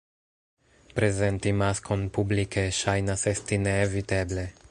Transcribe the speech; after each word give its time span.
Prezenti 0.99 1.53
maskon 1.59 2.07
publike 2.17 2.65
ŝajnas 2.79 3.27
esti 3.35 3.63
neeviteble. 3.69 4.51